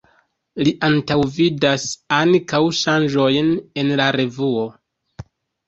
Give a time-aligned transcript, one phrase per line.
[0.67, 1.85] Li antaŭvidas
[2.21, 3.55] ankaŭ ŝanĝojn
[3.85, 4.69] en la revuo.